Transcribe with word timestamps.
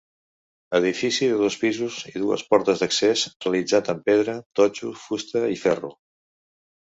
Edifici 0.77 1.27
de 1.31 1.35
dos 1.41 1.57
pisos 1.63 1.97
i 2.11 2.21
dues 2.23 2.45
portes 2.53 2.81
d'accés 2.83 3.25
realitzat 3.45 3.93
amb 3.95 4.03
pedra, 4.09 4.37
totxo, 4.61 4.93
fusta 5.03 5.43
i 5.57 5.61
ferro. 5.67 5.93